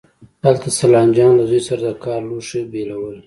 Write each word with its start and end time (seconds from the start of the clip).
هلته 0.45 0.67
سلام 0.79 1.07
جان 1.15 1.31
له 1.39 1.43
زوی 1.49 1.61
سره 1.69 1.81
د 1.85 1.89
کار 2.03 2.21
لوښي 2.29 2.61
بېلول. 2.71 3.15